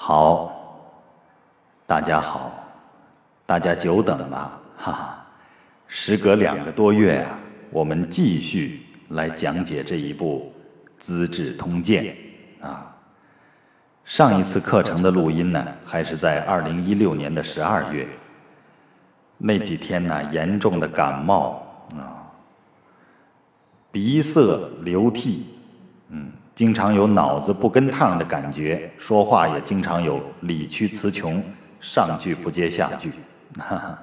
[0.00, 0.86] 好，
[1.84, 2.52] 大家好，
[3.44, 5.26] 大家久等了， 哈哈！
[5.88, 7.36] 时隔两个多月啊，
[7.70, 10.54] 我们继续来讲解这一部
[10.98, 12.16] 《资治通鉴》
[12.64, 12.96] 啊。
[14.04, 18.06] 上一次课程的录音呢，还是在二零一六年的十二月。
[19.36, 22.22] 那几天呢，严重的感冒啊，
[23.90, 25.57] 鼻塞流涕，
[26.58, 31.40] 经常有脑子不跟趟的感觉，说话也经常有理屈词穷，
[31.78, 33.12] 上句不接下句。
[33.58, 33.98] 哈哈，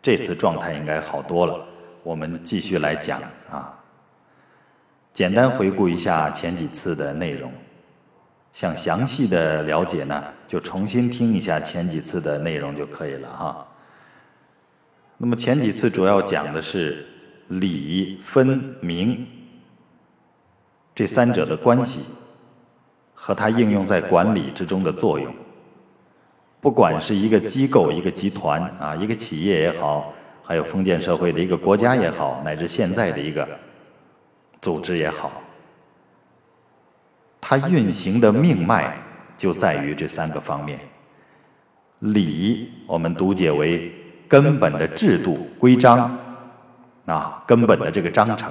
[0.00, 1.62] 这次状态应该好多了。
[2.02, 3.78] 我们继续来讲啊，
[5.12, 7.52] 简单回顾一下前几次的内容。
[8.54, 13.68] 想详细的了解呢，就重新听一下前几次的内容就可以了哈。
[15.18, 17.06] 那么前几次主要讲的是
[17.48, 19.26] 理分明。
[20.94, 22.06] 这三者的关系
[23.14, 25.32] 和它应用在管理之中的作用，
[26.60, 33.48] 不管是一个机构、一个集团啊，一个企业也好，还有封建社会的一个国家也好，乃至现在的一个
[34.60, 35.32] 组织也好，
[37.40, 38.96] 它运行的命脉
[39.38, 40.78] 就在于这三个方面。
[42.00, 43.92] 礼，我们读解为
[44.26, 46.18] 根本的制度规章
[47.06, 48.50] 啊，根本的这个章程。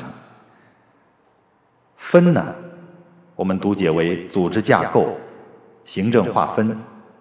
[2.00, 2.56] 分呢，
[3.36, 5.16] 我们读解为组织架构、
[5.84, 6.76] 行政划分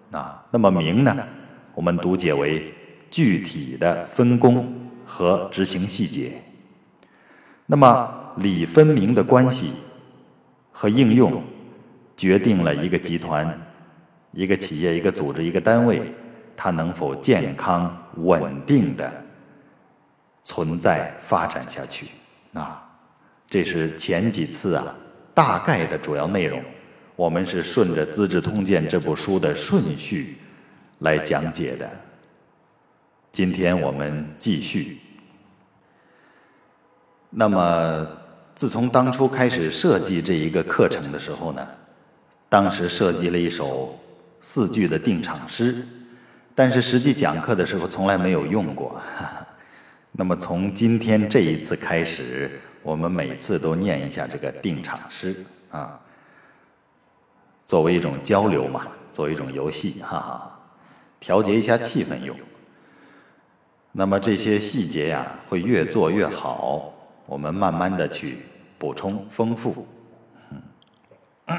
[0.09, 0.43] 啊。
[0.49, 1.15] 那么明呢，
[1.75, 2.73] 我们读解为
[3.11, 4.73] 具体的分工
[5.05, 6.41] 和执行细节。
[7.67, 9.75] 那么理分明的关系
[10.71, 11.43] 和应用，
[12.17, 13.55] 决定了一个集团、
[14.31, 16.01] 一个企业、一个组织、一个单位，
[16.55, 19.11] 它能否健康稳定的
[20.43, 22.07] 存在发展下去
[22.53, 22.88] 啊。
[23.49, 24.95] 这是前几次啊，
[25.33, 26.63] 大概的主要内容，
[27.15, 30.37] 我们是顺着《资治通鉴》这部书的顺序
[30.99, 31.89] 来讲解的。
[33.31, 34.99] 今天我们继续。
[37.31, 38.07] 那么，
[38.53, 41.67] 自从当初开始设计这一个课程的时候呢，
[42.49, 43.97] 当时设计了一首
[44.41, 45.83] 四句的定场诗，
[46.53, 49.01] 但是实际讲课的时候从来没有用过。
[50.19, 52.59] 那么从今天这一次开始。
[52.81, 55.99] 我们每次都念一下这个定场诗啊，
[57.65, 60.59] 作为一种交流嘛，作为一种游戏，哈哈，
[61.19, 62.35] 调节一下气氛用。
[63.91, 66.93] 那么这些细节呀，会越做越好，
[67.25, 68.39] 我们慢慢的去
[68.77, 69.85] 补充丰富。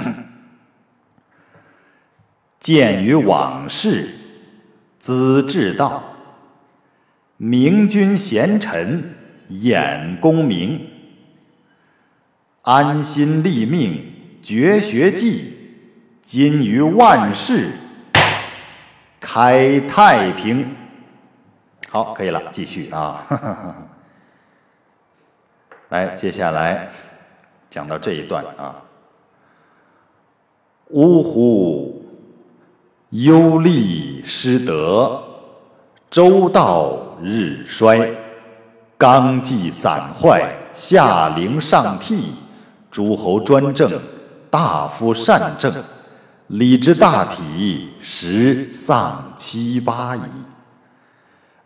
[2.59, 4.15] 鉴于往事，
[4.99, 6.03] 资治道，
[7.43, 9.15] 明君贤臣，
[9.49, 10.87] 演功名。
[12.61, 14.13] 安心立命，
[14.43, 15.55] 绝学技，
[16.21, 17.71] 今于万世
[19.19, 20.77] 开太平。
[21.89, 23.27] 好，可以了，继续啊。
[25.89, 26.91] 来，接下来
[27.71, 28.83] 讲到这一段啊。
[30.89, 32.05] 呜呼，
[33.09, 35.25] 忧利失德，
[36.11, 38.11] 周道日衰，
[38.97, 42.33] 纲纪散坏，下陵上替。
[42.91, 43.89] 诸侯专政，
[44.51, 45.73] 大夫善政，
[46.49, 50.21] 礼之大体，十丧七八矣。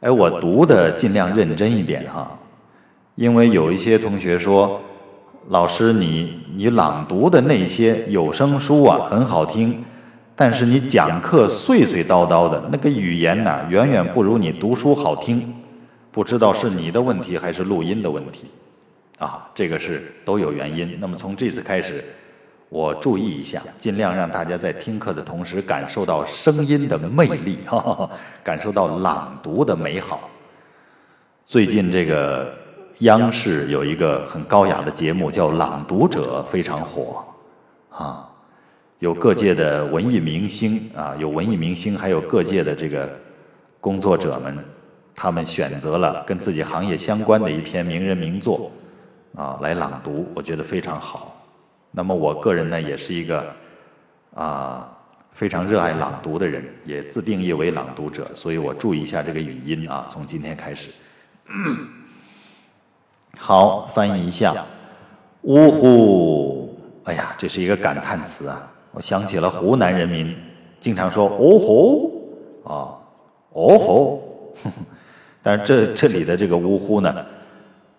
[0.01, 2.39] 哎，我读的尽量认真一点哈，
[3.15, 4.79] 因为有一些同学说，
[5.49, 9.83] 老师你你朗读的那些有声书啊很好听，
[10.37, 15.55] 但是你讲课碎碎叨叨的那个语言呢，远远不如你读书好听。
[16.11, 18.47] 不知道是你的问题还是录音的问题。
[19.19, 20.97] 啊，这个是都有原因。
[21.01, 22.05] 那么从这次开始，
[22.69, 28.11] 我注意一下，尽量让大家在听课的同时感受到声音的魅力，哈哈
[28.43, 30.29] 感受到朗读的美好。
[31.47, 32.53] 最近这个
[32.99, 37.25] 央视有一个很高雅的节目叫《朗读者》，非常火，
[37.91, 38.29] 啊，
[39.05, 43.07] 有各界的文艺明星啊，有文艺明星，还有各界的这个
[43.79, 44.57] 工作者们，
[45.15, 48.73] 他们选择了跟自己行业相关的一篇名人名作。
[49.35, 51.37] 啊，来朗读，我觉得非常好。
[51.91, 53.45] 那么我个人呢，也是一个
[54.33, 54.91] 啊
[55.33, 60.07] 非常热爱朗读的人，也自定义为朗读者，所以我注意一下这个语音啊。
[60.09, 60.89] 从今天开始，
[63.37, 64.65] 好，翻译一下。
[65.43, 68.71] 呜呼，哎呀，这是一个感叹词啊！
[68.95, 70.35] 我想起了湖南人民
[70.81, 72.11] 经常说“哦吼”
[72.65, 72.95] 啊
[73.53, 74.23] ，“哦吼”，
[75.43, 77.27] 但是这这里的这个“呜呼”呢？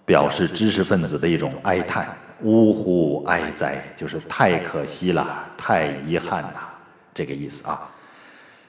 [0.06, 6.54] 表示知识分子的一种哀叹，呜呼哀哉，就是太可惜了，太遗憾了，
[7.12, 7.90] 这个意思啊。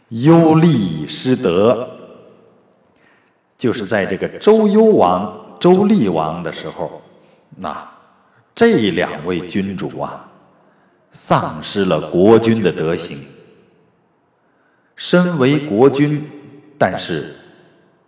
[0.08, 1.86] 忧厉失德，
[3.58, 7.02] 就是在这个周幽王、周厉王的时候，
[7.54, 7.86] 那
[8.54, 10.26] 这两位君主啊，
[11.16, 13.24] 丧失了国君的德行。
[14.96, 16.22] 身为国君，
[16.76, 17.34] 但是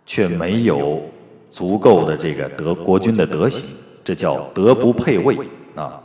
[0.05, 1.01] 却没有
[1.49, 5.35] 足够的这个德国君的德行，这叫德不配位
[5.73, 5.99] 啊。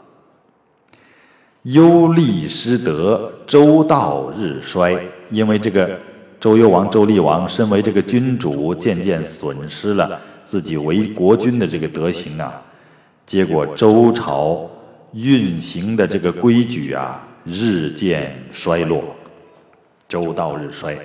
[1.64, 4.98] 忧厉失德，周道日衰。
[5.30, 5.98] 因为这个
[6.40, 12.62] 周幽王、周厉王身为这个君主，渐渐损失了自己为国君的这个德行啊，
[13.26, 14.70] 结果周朝
[15.14, 19.02] 运行的这个规矩啊，日渐衰落，
[20.06, 20.98] 周道日衰，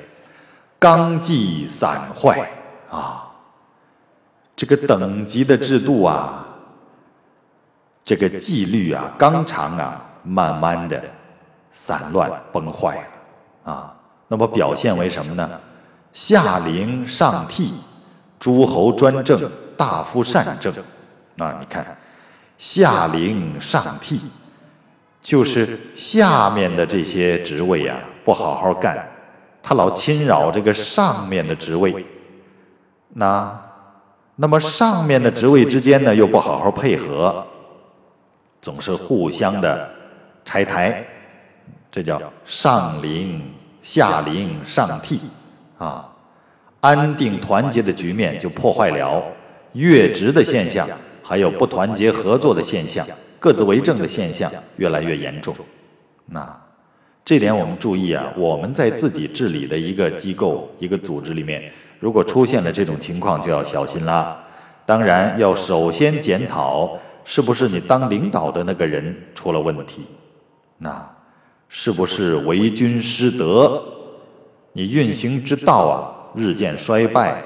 [0.78, 2.52] 纲纪散坏
[2.90, 3.32] 啊，
[4.56, 6.46] 这个等级的制度啊，
[8.04, 10.06] 这个纪律啊，纲常啊。
[10.22, 11.02] 慢慢的
[11.72, 13.02] 散乱崩坏
[13.64, 13.96] 啊，
[14.28, 15.50] 那么表现为什么呢？
[16.12, 17.76] 下陵上替，
[18.38, 20.74] 诸侯专政，大夫善政。
[21.38, 21.98] 啊，你看，
[22.60, 24.20] 下陵上替，
[25.20, 29.10] 就是下面的这些职位啊，不好好干，
[29.64, 32.06] 他老侵扰这个上面的职位。
[33.16, 33.60] 那，
[34.36, 37.44] 那么上面的职位之间呢，又不好好配合，
[38.62, 39.96] 总是互相的。
[40.46, 41.06] 拆台，
[41.92, 43.40] 这叫上陵
[43.84, 45.22] 下陵上替
[45.78, 46.10] 啊，
[46.80, 49.24] 安定团结的局面就破坏了，
[49.74, 50.90] 越职的现象，
[51.30, 53.06] 还有不团结合作的现象，
[53.38, 55.54] 各自为政的现象越来越严重。
[56.26, 56.60] 那
[57.24, 64.44] 这点我们注意啊，我们在自己治理的一个机构、一个组织里面，如果出现了这种情况，就要小心啦。
[64.88, 70.08] 当然要首先检讨，是不是你当领导的那个人出了问题。
[70.80, 71.08] 那
[71.68, 73.80] 是不是为君失德？
[74.74, 77.44] 你运行之道啊，日渐衰败，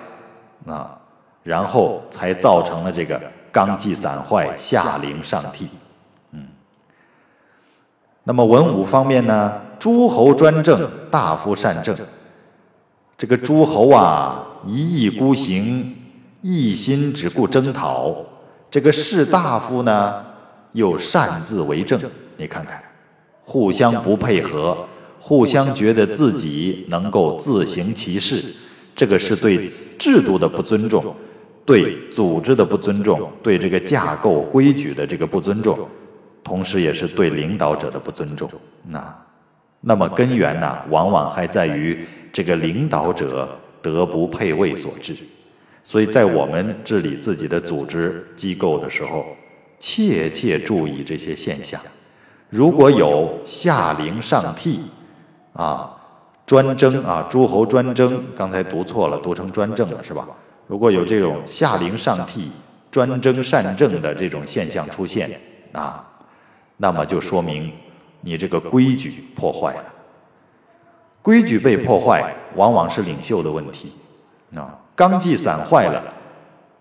[0.67, 0.97] 啊，
[1.43, 3.21] 然后才造成了这个
[3.53, 5.69] 纲纪散坏、下陵上替。
[6.31, 6.45] 嗯。
[8.25, 9.61] 那么文武方面呢？
[9.79, 11.95] 诸侯专政，大夫善政。
[13.17, 15.95] 这个诸侯啊，一意孤行，
[16.41, 18.25] 一心只顾征讨；
[18.71, 20.25] 这个士大夫呢，
[20.71, 21.99] 又擅自为政。
[22.37, 22.81] 你看看。
[23.45, 24.87] 互相不配合，
[25.19, 28.55] 互相觉得自己能够自行其事，
[28.95, 31.13] 这个是对制度的不尊重，
[31.65, 35.87] 对组织的不尊重，对这个架构规矩的这个不尊重，
[36.43, 38.49] 同时也是对领导者的不尊重。
[38.85, 39.23] 那，
[39.79, 43.49] 那么根源呢，往往还在于这个领导者
[43.81, 45.15] 德不配位所致。
[45.85, 49.25] 所以在我们治理自己的组织机构的时候，
[49.79, 51.79] 切切注意这些现象。
[52.49, 54.81] 如果有下陵上替，
[55.53, 55.93] 啊，
[56.45, 60.27] 专征啊，诸侯专征，刚才读错了，读成专政了，是吧？
[60.67, 62.51] 如果有这种下陵上替、
[62.89, 65.39] 专征善政的这种现象出现，
[65.71, 66.07] 啊，
[66.77, 67.71] 那么就说明
[68.21, 69.83] 你这个规矩破坏了。
[71.21, 73.93] 规矩被破坏，往往是领袖的问题，
[74.55, 76.03] 啊，纲纪散坏了，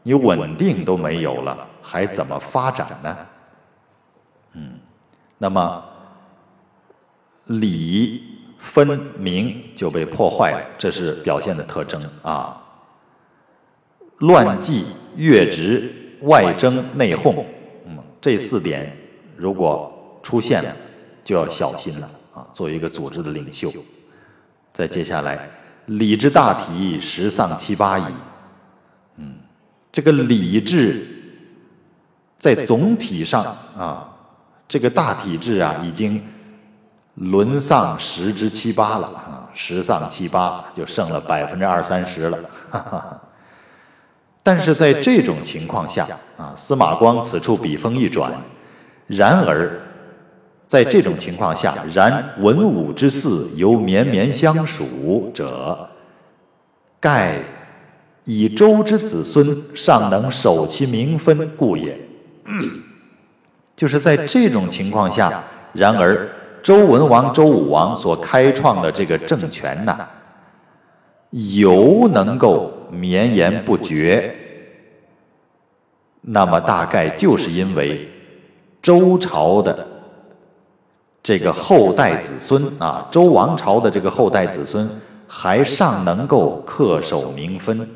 [0.02, 3.16] 你稳定都没有了，还怎么发展呢？
[4.52, 4.72] 嗯。
[5.38, 5.84] 那么
[7.46, 8.22] 礼
[8.56, 8.88] 分
[9.18, 12.61] 明就被破坏了，这是表现的特征啊。
[14.22, 14.86] 乱纪、
[15.16, 17.44] 越职、外争、内讧，
[17.86, 18.96] 嗯，这四点
[19.36, 20.76] 如果出现了，
[21.22, 22.46] 就要小心了啊。
[22.52, 23.72] 作为一个组织的领袖，
[24.72, 25.48] 再接下来，
[25.86, 28.04] 礼之大体，十丧七八矣。
[29.16, 29.34] 嗯，
[29.90, 31.06] 这个礼制
[32.38, 33.44] 在总体上
[33.76, 34.08] 啊。
[34.68, 36.22] 这个大体制啊，已经
[37.16, 42.38] 沦丧十之七八了啊，十丧七八，就剩了百分之二三十了。
[44.42, 46.06] 但是在这种情况下
[46.36, 48.32] 啊，司马光此处笔锋一转，
[49.06, 49.80] 然而
[50.66, 55.88] 在这种情况下，然文武之嗣犹绵绵相属者，
[56.98, 57.36] 盖
[58.24, 61.96] 以周之子孙尚能守其名分故也。
[63.76, 66.28] 就是在这种情况下，然而
[66.62, 69.96] 周文王、周武王所开创的这个政权呢，
[71.30, 74.36] 犹能够绵延不绝，
[76.20, 78.06] 那么大概就是因为
[78.82, 79.86] 周朝的
[81.22, 84.88] 这个后代子孙啊，周王朝的这个后代子孙
[85.26, 87.88] 还尚能够恪守名分，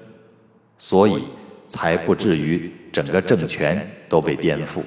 [0.78, 1.24] 所以
[1.68, 4.80] 才不至于整个政权都被颠覆。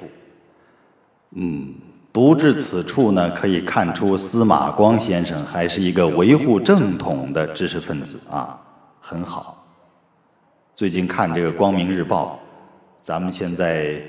[1.36, 1.72] 嗯，
[2.12, 8.60] 读至此处呢，可以看出司马光先生还是一个维护正统的知识分子啊，
[9.00, 9.59] 很好。
[10.80, 12.40] 最近看这个《光明日报》，
[13.06, 14.00] 咱们现在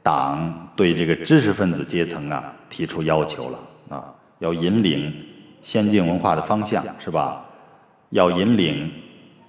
[0.00, 5.12] 党对这个知识分子阶层啊提出要求了啊，要引领
[5.60, 7.44] 先进文化的方向，是吧？
[8.10, 8.88] 要引领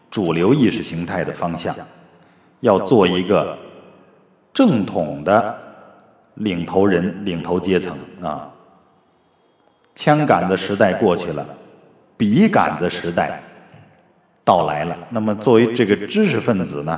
[0.10, 1.76] 主流意识形态的方向，
[2.62, 3.56] 要做一个
[4.52, 5.62] 正统的。
[6.34, 8.52] 领头人、领头阶层啊，
[9.94, 11.48] 枪杆子时代过去了，
[12.18, 13.40] 笔杆子时代
[14.46, 14.96] 到来了。
[15.10, 16.98] 那么，作为这个知识分子呢，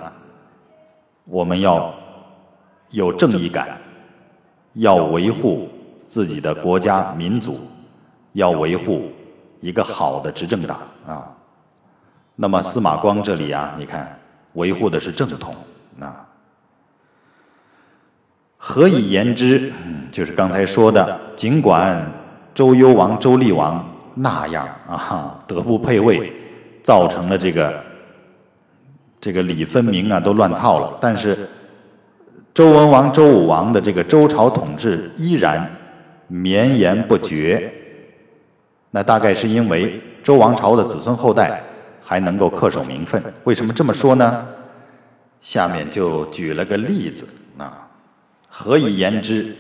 [1.24, 1.92] 我们要
[2.92, 3.76] 有正义感，
[4.74, 5.70] 要维护
[6.08, 7.60] 自己的国家民族，
[8.34, 9.10] 要维护
[9.62, 11.34] 一个好的执政党啊。
[12.36, 14.20] 那么，司马光这里啊，你看，
[14.54, 15.56] 维护的是正统
[16.00, 16.28] 啊。
[18.58, 19.72] 何以言之？
[20.12, 22.06] 就是刚才说的，尽管
[22.54, 23.84] 周幽王、周厉王
[24.16, 26.34] 那样啊，德不配位，
[26.88, 27.84] 造成了这个
[29.20, 30.98] 这个礼分明啊，都乱套了。
[31.02, 31.38] 但是
[32.54, 35.70] 周文王、周武王的这个周朝统治依然
[36.28, 37.70] 绵延不绝。
[38.92, 41.62] 那大概是因为周王朝的子孙后代
[42.02, 43.22] 还能够恪守名分。
[43.44, 44.48] 为什么这么说呢？
[45.42, 47.28] 下面就举了个例子
[47.58, 47.86] 啊。
[48.48, 49.54] 何以言之？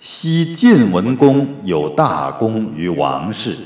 [0.00, 3.56] 昔晋文公有大功于王室，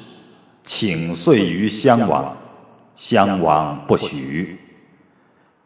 [0.62, 2.36] 请遂于襄王，
[2.96, 4.58] 襄王不许。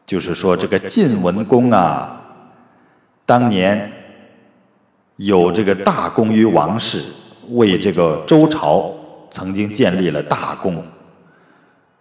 [0.06, 2.20] 就是说，这个晋文公啊，
[3.26, 3.92] 当年
[5.16, 7.04] 有这个大功于王室，
[7.50, 8.92] 为这个周朝
[9.30, 10.82] 曾经建立了大功。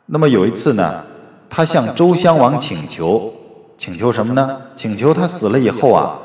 [0.06, 1.04] 那么有一次呢，
[1.50, 3.34] 他向周襄王请求，
[3.78, 4.62] 请求什么呢？
[4.76, 6.20] 请求他死了以后啊。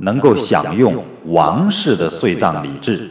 [0.00, 3.10] 能够享用王室的岁葬礼制，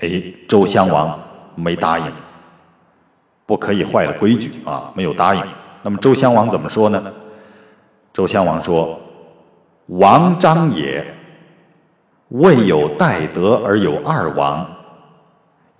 [0.00, 1.18] 哎，周襄王
[1.54, 2.04] 没答应，
[3.50, 5.42] 不可以坏了规矩啊，没有答应。
[5.82, 7.12] 那么周襄王怎么说呢？
[8.12, 8.96] 周襄王说
[9.98, 11.04] ：“王章也，
[12.28, 14.64] 未有代德而有二王，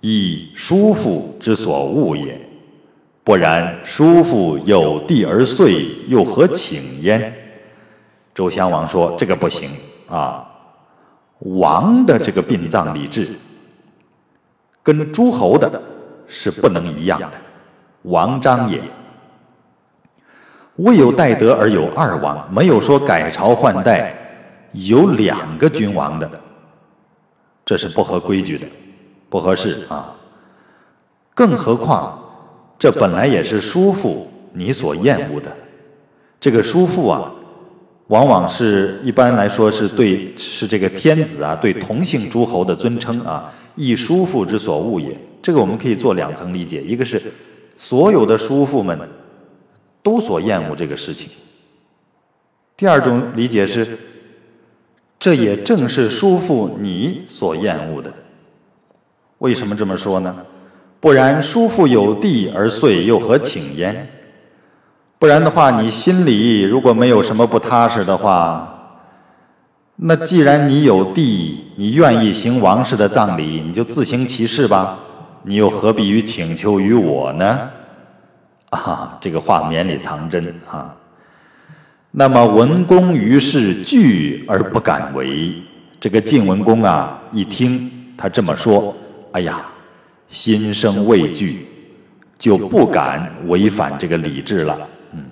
[0.01, 2.37] 以叔父之所恶也。
[3.23, 7.33] 不然，叔父有弟而遂，又何请焉？”
[8.35, 9.71] 周襄王说：“这个不行。”
[10.11, 10.45] 啊，
[11.39, 13.33] 王的这个殡葬礼制
[14.83, 15.81] 跟诸侯的
[16.27, 17.31] 是不能一样的。
[18.03, 18.81] 王章也，
[20.77, 24.13] 未有代德而有二王，没有说改朝换代
[24.71, 26.29] 有两个君王的，
[27.65, 28.65] 这是不合规矩的，
[29.29, 30.15] 不合适啊。
[31.33, 32.19] 更何况，
[32.77, 35.51] 这本来也是叔父你所厌恶的，
[36.39, 37.31] 这个叔父啊。
[38.07, 45.17] 往往是一般来说是对是这个天子啊对同姓诸侯的尊称啊，亦叔父之所恶也。
[45.41, 47.31] 这个我们可以做两层理解，一个是
[47.81, 48.95] 所有的叔父们
[50.03, 51.31] 都所厌恶这个事情。
[52.77, 53.97] 第二种理解是，
[55.19, 58.13] 这也正是叔父你所厌恶的。
[59.39, 60.45] 为什么这么说呢？
[60.99, 64.07] 不然叔父有弟而遂，又何请焉？
[65.17, 69.01] 不然的话，你心里如果没有什么不踏实的话，
[69.95, 74.99] 那既然你有地，你愿意行王室的葬礼，你就自行其事吧，
[75.43, 77.69] 你又何必于请求于我呢？
[78.69, 80.95] 啊，这个话绵里藏针啊。
[82.11, 85.53] 那么文公于是惧而不敢为。
[85.99, 88.95] 这个晋文公啊，一听他这么说，
[89.33, 89.65] 哎呀，
[90.27, 91.67] 心生畏惧，
[92.37, 94.77] 就不敢违反这个礼制了。
[95.13, 95.23] 嗯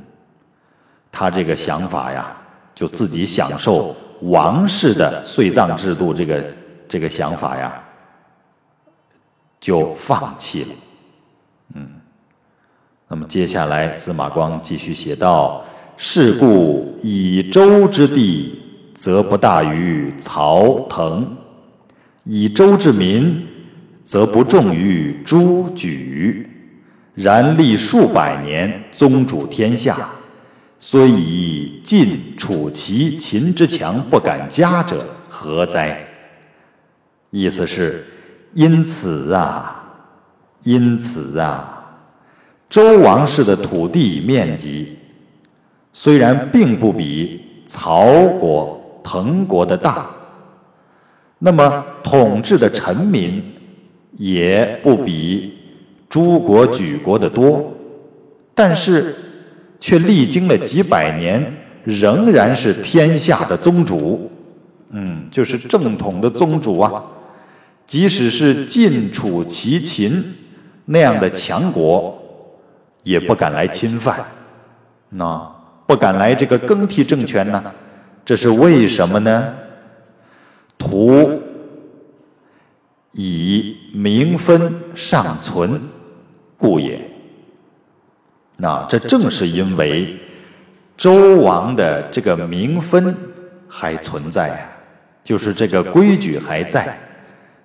[1.11, 2.31] 他这个想法呀，
[2.75, 6.45] 就自己享受王室的岁葬制度，这个
[6.87, 7.83] 这个想法呀，
[9.69, 10.69] 就放弃了。
[11.75, 11.87] 嗯，
[13.07, 15.63] 那么接下来司马光继续写道
[15.95, 18.59] ：“是故以周之地，
[18.95, 21.23] 则不大于曹腾；
[22.23, 23.45] 以周之民，
[24.03, 26.49] 则不重于诸举。
[27.13, 30.09] 然历数百年，宗主天下。”
[30.81, 36.07] 虽以晋、楚、齐、秦之强不敢加者，何哉？
[37.29, 38.03] 意思是，
[38.53, 39.83] 因此啊，
[40.63, 41.97] 因此啊，
[42.69, 44.97] 周王室的土地面积
[45.93, 50.09] 虽然并不比曹国、滕国的大，
[51.37, 53.43] 那么统治的臣民
[54.17, 55.53] 也不比
[56.09, 57.73] 诸国、举国的多，
[58.53, 59.15] 但是。
[59.81, 61.41] 却历经了几百年，
[61.85, 64.29] 仍然是天下的宗主，
[64.89, 67.01] 嗯，就是正统的宗主啊。
[67.89, 70.35] 即使是晋、楚、齐、秦
[70.85, 72.15] 那样的强国，
[73.01, 74.23] 也不敢来侵犯，
[75.09, 75.51] 那
[75.87, 77.73] 不敢来这个更替政权呢？
[78.23, 79.55] 这是为什么呢？
[80.77, 81.41] 图
[83.13, 85.81] 以名分尚存
[86.59, 87.03] 故也。
[88.55, 90.15] 那这正是因为
[90.95, 93.17] 周王的这个名分
[93.67, 94.69] 还存在呀，
[95.23, 96.95] 就是这个规矩还在，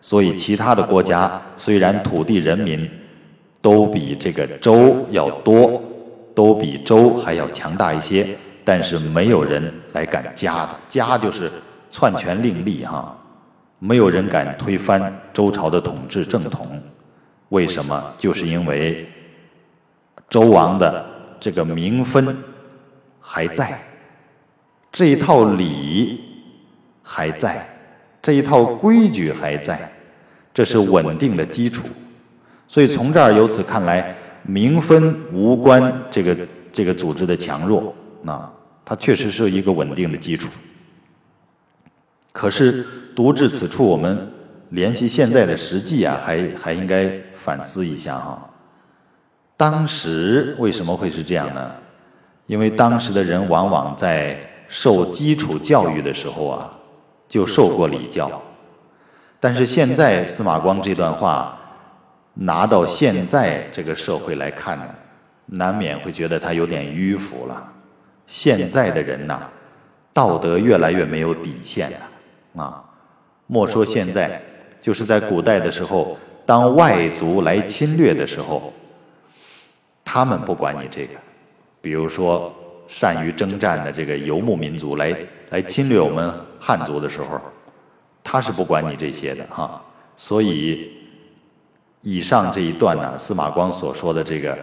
[0.05, 2.87] 所以其他的国家虽然土地人民
[3.63, 5.83] 都比这个周要多，
[6.35, 11.51] 都比周还要强大一些，但是没有人来敢加的，加就是
[11.91, 13.17] 篡权另立哈，
[13.79, 16.79] 没有人敢推翻周朝的统治正统，
[17.49, 18.13] 为什么？
[18.19, 19.09] 就是因为。
[20.29, 21.07] 周王的
[21.41, 22.37] 这个名分
[23.21, 23.81] 还在，
[24.93, 26.21] 这一套礼
[27.03, 27.67] 还在，
[28.21, 29.93] 这一套规矩还在，
[30.55, 31.87] 这是稳定的基础。
[32.67, 36.37] 所以从这儿由此看来，名分无关这个
[36.73, 38.51] 这个组织的强弱，那
[38.85, 40.49] 它确实是一个稳定的基础。
[42.33, 44.31] 可是读至此处，我们
[44.71, 48.51] 联系现在的实际啊，还还应该反思一下哈。
[49.57, 51.71] 当时为什么会是这样呢？
[52.47, 56.79] 因为当时的人往往在受基础教育的时候啊，
[57.29, 58.43] 就受过礼教。
[59.45, 61.55] 但是现在司马光这段话
[62.33, 64.87] 拿到现在这个社会来看呢，
[65.45, 67.71] 难免会觉得他有点迂腐了。
[68.27, 69.43] 现在的人呐，
[70.15, 72.83] 道德越来越没有底线了啊！
[73.47, 74.41] 莫说现在，
[74.81, 78.73] 就是在古代的时候，当外族来侵略的时候。
[80.03, 81.11] 他们不管你这个，
[81.83, 82.51] 比如说
[82.89, 85.15] 善于征战的这个游牧民族来
[85.51, 87.39] 来侵略我们汉族的时候，
[88.35, 89.81] 他是不管你这些的哈。
[90.17, 90.91] 所以
[92.01, 94.59] 以上这一段呢，司马光所说的这个，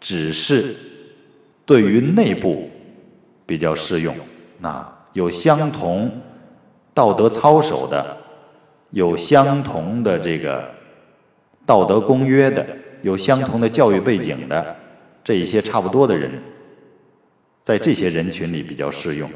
[0.00, 0.74] 只是
[1.66, 2.70] 对于内部
[3.44, 4.16] 比较适用。
[4.60, 6.10] 那有相同
[6.94, 8.16] 道德操守的，
[8.92, 10.66] 有相同的这个
[11.66, 12.66] 道德公约的。
[13.02, 14.74] 有相同的教育背景的
[15.22, 16.30] 这一些差不多的人，
[17.62, 19.28] 在这些人群里比较适用。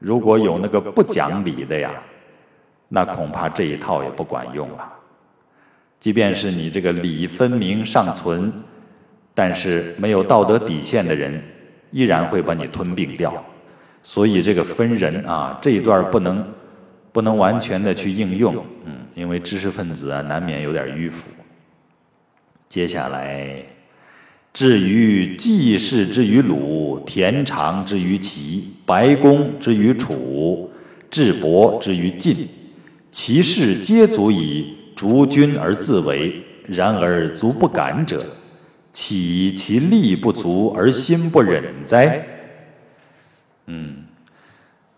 [0.00, 2.02] 如果有那个不讲理的呀，
[2.88, 4.92] 那恐怕这一套也不管用了。
[6.00, 8.52] 即便是你这个理分明尚存，
[9.34, 11.42] 但是没有道德底线的人，
[11.90, 13.44] 依然会把你吞并掉。
[14.02, 16.44] 所以这个分人啊，这一段不能
[17.12, 21.28] 不能完全的去应用，嗯，因为知识分子啊，难免有点迂腐。
[22.68, 23.60] 接下来，
[24.52, 30.70] 至于季氏之于鲁，田常之于齐，白公之于楚，
[31.10, 32.48] 智伯之于晋，
[33.10, 36.44] 其事皆足以逐君而自为。
[36.66, 38.22] 然而足不敢者，
[38.92, 42.22] 岂其力不足而心不忍哉？
[43.68, 44.04] 嗯，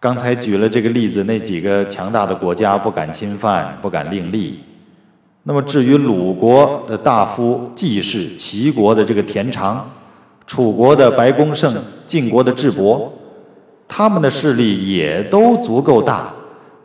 [0.01, 4.59] 刚才举了这个例子，那几个强大的国家不敢侵犯，不敢另立。
[5.45, 9.89] 那么至于鲁国的大夫季氏、齐国的这个田常、
[10.49, 13.13] 楚国的白公胜、晋国的智伯，
[13.87, 16.35] 他们的势力也都足够大，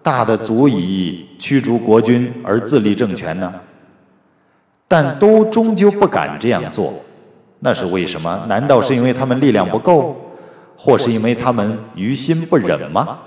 [0.05, 3.51] 大的足以驱逐国君而自立政权呢。
[4.87, 6.93] 但都终究不敢这样做，
[7.57, 8.45] 那是为什么？
[8.47, 10.15] 难道是因为他们力量不够，
[10.77, 13.17] 或是因为他们于心不忍吗？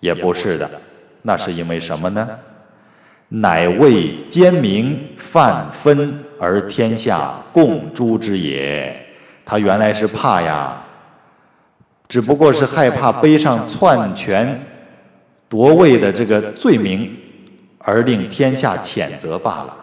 [0.00, 0.70] 也不是的，
[1.20, 2.26] 那是因为什么呢？
[3.28, 8.98] 乃为奸明犯分而天下共诛之也。
[9.44, 10.82] 他原来是怕呀，
[12.08, 14.58] 只不过是害怕背上篡权
[15.48, 17.16] 夺位的这个罪名，
[17.78, 19.76] 而令天下谴责罢了。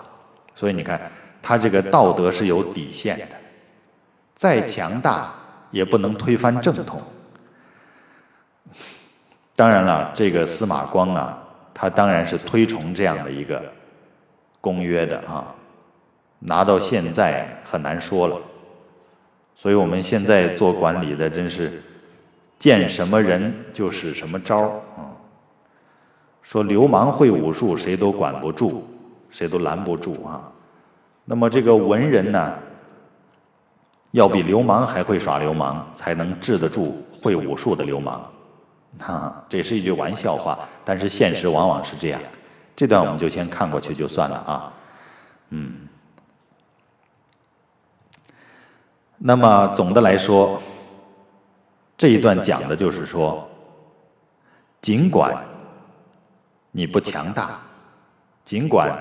[0.55, 1.01] 所以你看，
[1.41, 3.35] 他这个道德是有底线的，
[4.35, 5.33] 再强大
[5.71, 7.01] 也不能推翻正统。
[9.55, 11.39] 当然了，这个司马光啊。
[11.75, 13.59] 他当然是推崇这样的一个
[14.61, 15.53] 公约的啊，
[16.37, 18.37] 拿到现在很难说了，
[19.55, 21.81] 所以我们现在做管理的真是
[22.59, 25.11] 见什么人就使什么招儿啊。
[26.43, 28.85] 说流氓会武术，谁都管不住，
[29.31, 30.51] 谁都拦不住啊。
[31.25, 32.53] 那么这个文人呢，
[34.11, 38.29] 要比流氓还会耍流氓，才能治得住会武术的流氓。
[38.99, 42.21] 哈，这是一句玩笑话，但是现实往往是这样。
[42.75, 44.73] 这段我们就先看过去就算了啊。
[45.49, 45.87] 嗯，
[49.17, 50.61] 那么总的来说，
[51.97, 53.47] 这一段讲的就是说，
[54.81, 55.43] 尽管
[56.75, 57.61] 你不强大，
[58.43, 58.91] 尽管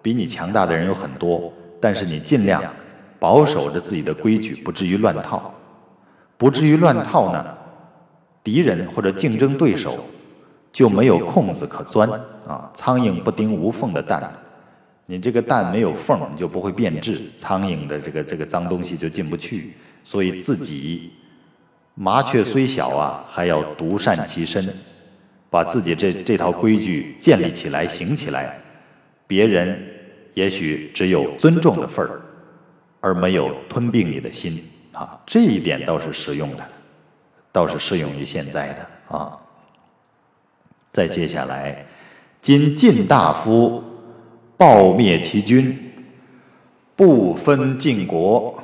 [0.00, 2.62] 比你强大的人有很多，但是你尽量
[3.18, 5.52] 保守着自己的规矩，不至于乱套。
[6.36, 7.56] 不至于乱套呢，
[8.44, 10.04] 敌人或者竞争对手
[10.70, 12.08] 就没有空子可钻
[12.46, 12.70] 啊。
[12.74, 14.30] 苍蝇不叮无缝的蛋，
[15.06, 19.74] 你这个蛋没有缝，你就不会变质，苍蝇的这个这个脏东西就进不去。
[20.04, 21.10] 所以自己
[21.94, 24.62] 麻雀虽小啊，还要独善其身，
[25.56, 28.58] 把自己这这套规矩建立起来、行起来，
[29.26, 29.82] 别人
[30.34, 32.20] 也许只有尊重的份儿，
[33.00, 34.62] 而没有吞并你的心。
[34.92, 36.68] 啊，这一点倒是实用的，
[37.50, 39.34] 倒是适用于现在的啊。
[40.92, 41.86] 再接下来，
[42.42, 43.82] 今晋大夫
[44.58, 45.74] 暴灭其君，
[46.94, 48.62] 不分晋国，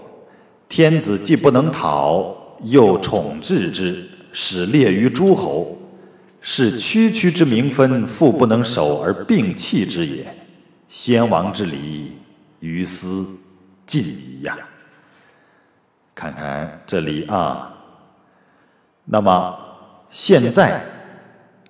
[0.68, 5.78] 天子既不能讨，又宠治之，使列于诸侯，
[6.44, 10.26] 是区区之名分，复不能守而并弃之也。
[10.88, 12.16] 先王之礼，
[12.58, 13.24] 于斯
[13.86, 14.58] 尽矣呀。
[16.14, 17.72] 看看这里啊，
[19.04, 19.56] 那么
[20.10, 20.84] 现在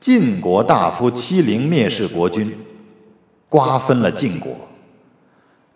[0.01, 2.57] 晋国大夫欺凌蔑视国君，
[3.49, 4.57] 瓜分了晋国。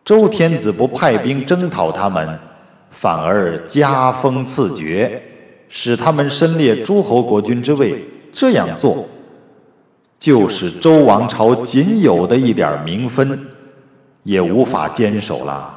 [0.04, 2.38] 周天子不派兵征讨他们，
[2.90, 5.22] 反而加封赐爵，
[5.68, 8.02] 使他们身列诸侯国君之位。
[8.38, 9.06] 这样做，
[10.20, 13.48] 就是周王朝仅有的一点名分
[14.24, 15.72] 也无法坚守了。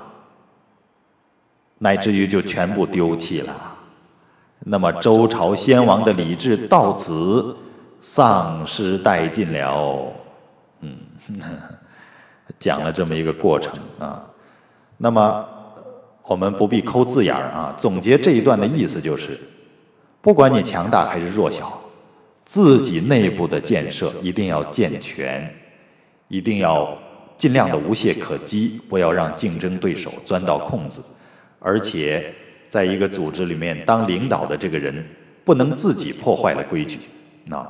[1.78, 3.78] 乃至于就全部丢弃了，
[4.60, 7.56] 那么周朝先王的礼制到此
[8.02, 10.12] 丧失殆尽了。
[10.82, 10.98] 嗯，
[12.60, 14.26] 讲了这么一个过程啊。
[14.98, 15.48] 那么
[16.24, 17.74] 我们不必抠字眼儿啊。
[17.80, 19.40] 总结这一段的意思就是，
[20.20, 21.79] 不管你强大还是弱小，
[22.50, 25.48] 自己内部的建设一定要健全，
[26.30, 26.98] 一定要
[27.38, 31.00] 尽量的无懈可击，不要让竞争对手钻到空子。
[31.60, 32.34] 而且，
[32.68, 35.08] 在一个组织里面当领导的这个人，
[35.44, 36.98] 不能自己破坏了规矩，
[37.46, 37.64] 那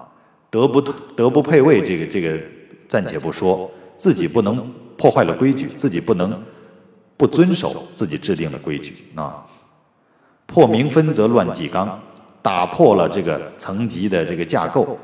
[0.50, 2.39] 德不德不配位，这个这个
[2.88, 4.65] 暂且不说，自己不能
[4.96, 6.42] 破坏了规矩，自己不能
[7.18, 9.46] 不遵守自己制定的规矩，那，
[10.46, 12.02] 破名分则乱纪纲，
[12.41, 14.97] 打破了这个层级的这个架构，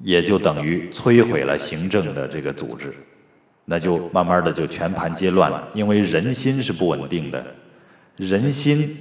[0.00, 2.92] 也就等于摧毁了行政的这个组织，
[3.64, 7.44] 那就慢慢的就全盘皆乱了，因为人心是不稳定的。
[8.16, 8.96] 人心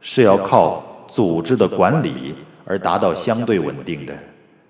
[0.00, 4.14] 是要靠组织的管理而达到相对稳定的。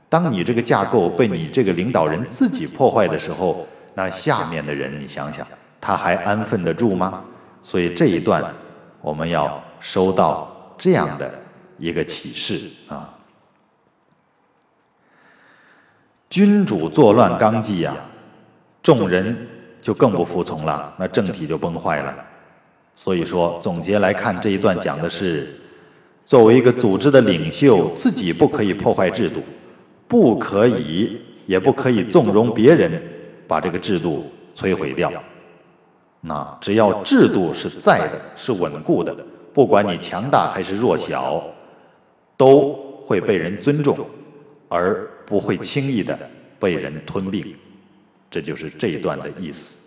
[0.08, 5.46] 当你这个架构被你这个领导人自己破坏的时候，那下面的人，你想想，
[5.80, 7.22] 他还安分得住吗？
[7.62, 8.42] 所以这一段
[9.00, 11.30] 我们要收到这样的
[11.81, 13.16] 一个启示啊。
[16.29, 17.97] 君主作乱纲纪呀，
[18.81, 19.49] 众人
[19.83, 22.14] 就更不服从了，那政体就崩坏了。
[22.95, 25.59] 所以说，总结来看，这一段讲的是，
[26.25, 29.43] 作为一个组织的领袖，自己不可以破坏制度，
[30.07, 33.03] 不可以，也不可以纵容别人
[33.49, 35.11] 把这个制度摧毁掉。
[36.21, 39.16] 那只要制度是在的，是稳固的，
[39.53, 41.43] 不管你强大还是弱小，
[42.40, 42.72] 都
[43.05, 44.09] 会被人尊重，
[44.66, 46.18] 而不会轻易的
[46.59, 47.55] 被人吞并。
[48.31, 49.80] 这就是这一段的意思。